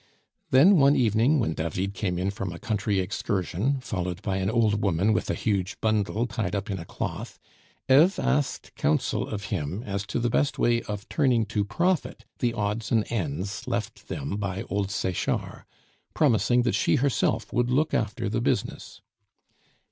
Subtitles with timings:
[0.49, 4.81] Then one evening when David came in from a country excursion, followed by an old
[4.81, 7.37] woman with a huge bundle tied up in a cloth,
[7.87, 12.51] Eve asked counsel of him as to the best way of turning to profit the
[12.51, 15.65] odds and ends left them by old Sechard,
[16.15, 19.01] promising that she herself would look after the business.